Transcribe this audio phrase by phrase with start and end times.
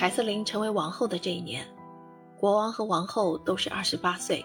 [0.00, 1.62] 凯瑟琳成为王后的这一年，
[2.38, 4.42] 国王和王后都是二十八岁，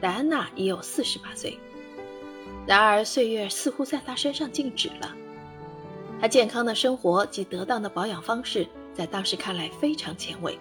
[0.00, 1.58] 戴安娜也有四十八岁。
[2.66, 5.14] 然而，岁月似乎在她身上静止了。
[6.18, 10.58] 她健康的生活及得当的保养方式，在当时看来非常前卫。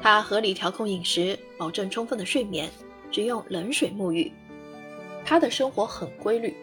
[0.00, 2.70] 她合理调控饮食，保证充分的睡眠，
[3.10, 4.32] 只用冷水沐浴。
[5.22, 6.56] 她的生活很规律。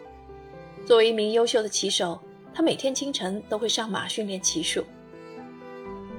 [0.84, 2.20] 作为一名优秀的骑手，
[2.52, 4.84] 她每天清晨都会上马训练骑术。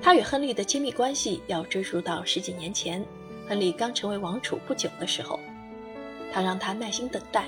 [0.01, 3.05] 他与亨利的亲密关系要追溯到十几年前，
[3.47, 5.39] 亨利刚成为王储不久的时候。
[6.33, 7.45] 他让他耐心等待，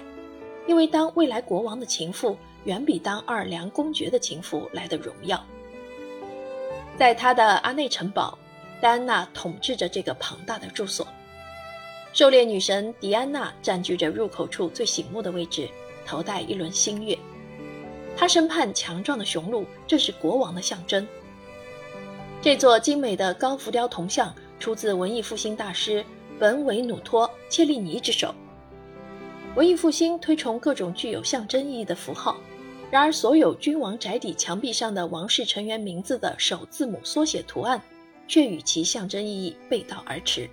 [0.67, 5.43] 因为当未来国王的情妇远比当奥尔良公爵的情妇来的荣耀。
[6.97, 8.37] 在他的阿内城堡，
[8.79, 11.07] 戴安娜统治着这个庞大的住所。
[12.11, 15.67] 狩猎女神狄安娜占据着入口处最醒目的位置，
[16.05, 17.17] 头戴一轮新月。
[18.15, 21.07] 她身畔强壮的雄鹿正是国王的象征。
[22.43, 26.03] 这座精美的高浮雕铜像出自文艺复兴大师
[26.37, 28.35] 本韦努托·切利尼之手。
[29.55, 32.35] 文艺复兴推崇各种具有象征意义的符号，
[32.91, 37.81] 然而所有君王宅邸墙壁上的王室成员名字的首字母缩写图案，
[38.27, 40.49] 却与其象征意义背道而驰。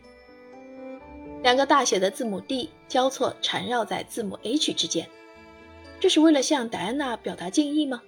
[1.43, 5.09] 两个大写的字母 D 交错缠绕在字母 H 之间，
[5.99, 8.01] 这是为了向戴安娜表达敬意吗？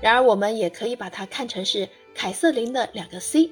[0.00, 3.50] 然而，我们也可以把它看成是凯瑟琳的两个 C。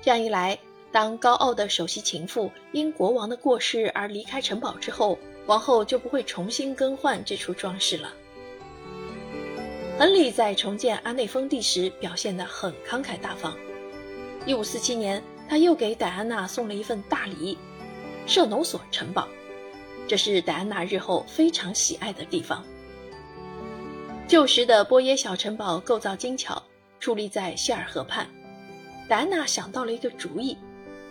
[0.00, 0.58] 这样一来，
[0.90, 8.12] 当高傲的首席情妇因国王的过世而离开城堡之后，王后就不会重新更换这处装饰了。
[9.98, 13.56] 亨利在重建阿内封地时表现得很慷慨大方。
[14.46, 17.56] 1547年，他又给戴安娜送了一份大礼——
[18.26, 19.28] 舍农索城堡，
[20.08, 22.64] 这是戴安娜日后非常喜爱的地方。
[24.28, 26.62] 旧时的波耶小城堡构造精巧，
[27.00, 28.26] 矗立在谢尔河畔。
[29.08, 30.56] 戴安娜想到了一个主意，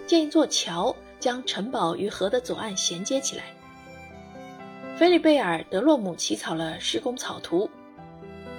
[0.07, 3.43] 建一座桥，将城堡与河的左岸衔接起来。
[4.97, 7.69] 菲利贝尔·德洛姆起草了施工草图。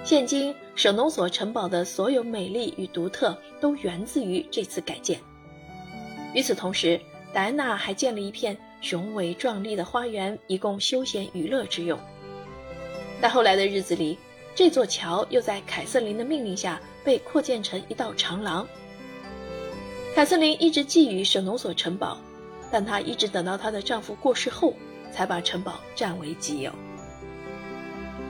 [0.03, 5.19] 现今舍农索城堡的所有美丽与独特，都源自于这次改建。
[6.33, 6.99] 与此同时，
[7.33, 11.99] 戴安娜还建了一片雄伟壮丽的花园，以供休闲娱乐之用。
[13.21, 14.17] 在后来的日子里，
[14.55, 18.67] 这座桥又在凯瑟琳的命令下被扩建成一道长廊。
[20.13, 22.19] 凯瑟琳一直觊觎舍农索城堡，
[22.71, 24.75] 但她一直等到她的丈夫过世后，
[25.11, 26.71] 才把城堡占为己有。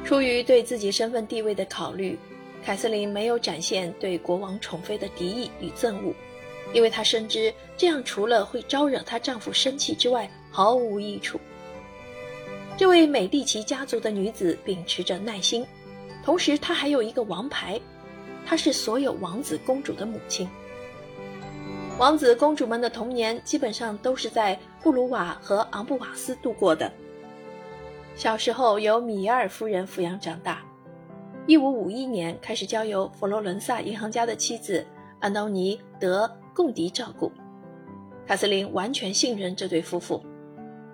[0.06, 2.18] 出于对自己身份地位的考虑，
[2.64, 6.14] 凯瑟琳没有展现对国王宠妃的敌意与憎恶，
[6.74, 11.38] 因为她深知这样除了会招惹她丈夫生气之外，毫无益处。
[12.78, 15.66] 这位美第奇家族的女子秉持着耐心。
[16.24, 17.80] 同时，他还有一个王牌，
[18.46, 20.48] 她是所有王子公主的母亲。
[22.00, 26.92] 王子公主们的童年基本上都是在布鲁瓦和昂布瓦斯度过的。
[28.16, 30.64] 小时候由米耶尔夫人抚养长大，
[31.46, 34.86] 一五五一年开始交由佛罗伦萨银行家的妻子
[35.20, 37.32] 安东尼·德·贡迪照顾。
[38.26, 40.24] 卡瑟琳完全信任这对夫妇，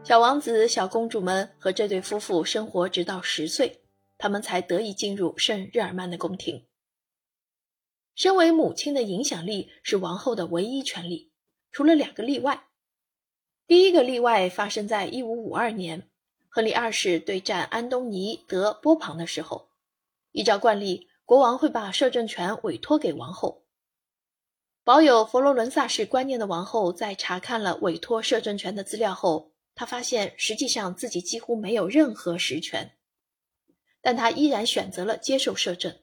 [0.03, 3.79] 小王子、小公主们和这对夫妇生活直到十岁。
[4.19, 6.67] 他们才得以进入圣日耳曼的宫廷。
[8.13, 11.31] 身为母亲的影响力是王后的唯一权利，
[11.71, 12.67] 除了两个例外。
[13.65, 16.09] 第一个例外发生在1552年，
[16.49, 19.69] 亨利二世对战安东尼德波旁的时候。
[20.31, 23.63] 依照惯例，国王会把摄政权委托给王后。
[24.83, 32.97] 保有佛罗伦萨式观念的王后在查看了委托摄政权的资料后，她发现实际上自己几乎没有任何实权。
[34.01, 35.99] 但他依然选择了接受摄政，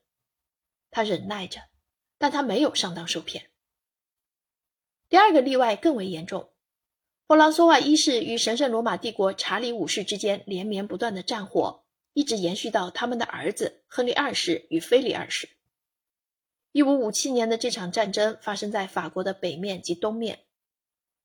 [0.90, 1.60] 他忍耐着，
[2.18, 3.50] 但他没有上当受骗。
[5.08, 6.52] 第二个例外更为严重，
[7.26, 15.48] 弗朗索瓦一世与神圣罗马帝国查理五世之间连绵不断的战火，一直延续到他们的儿子亨利二世与菲利二世。
[16.72, 20.44] 一五五七年的这场战争发生在法国的北面及东面，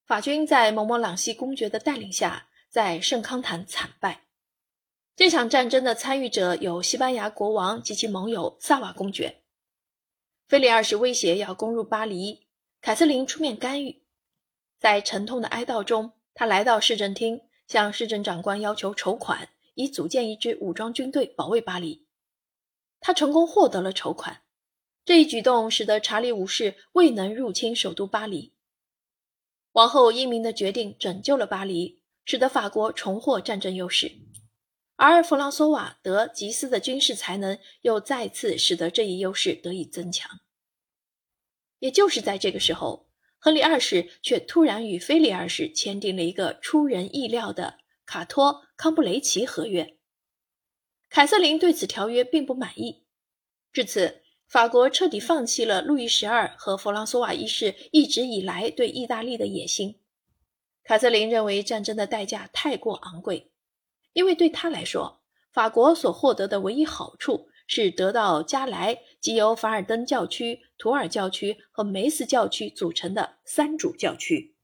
[0.06, 4.26] 法军在蒙莫朗西公爵的带领下，在圣康坦惨败。
[5.22, 9.44] 这场战争的参与者有西班牙国王及其盟友萨瓦公爵。
[10.48, 12.48] 菲利二世威胁要攻入巴黎，
[12.82, 14.02] 凯瑟琳出面干预。
[14.80, 22.08] 在沉痛的哀悼中，他来到市政厅，向市政长官要求筹款，以组建一支武装军队保卫巴黎。
[23.00, 24.42] 他成功获得了筹款，
[25.06, 28.56] 这一举动使得查理五世未能入侵首都巴黎。
[29.74, 34.12] 王后英明的决定拯救了巴黎，使得法国重获战争优势。
[35.08, 40.42] 而弗朗索瓦·德·吉斯的军事才能又再次使得这一优势得以增强。
[41.80, 43.08] 也就是在这个时候，
[43.40, 49.98] 亨利二世却突然与菲利二世签订了一个出人意料的卡托康布雷奇合约。
[51.10, 53.04] 凯瑟琳对此条约并不满意，
[53.74, 60.00] 至此，法国彻底放弃了路易十二和弗朗索瓦一世一直以来对意大利的野心。
[60.84, 63.52] 凯瑟琳认为战争的代价太过昂贵，
[64.14, 65.22] 因为对他来说，
[65.52, 74.56] 法国所获得的唯一好处是得到加莱及由凡尔登教区、图尔教区和梅斯教区组成的三主教区。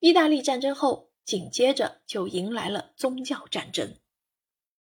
[0.00, 3.99] 意大利战争后，紧接着就迎来了宗教战争。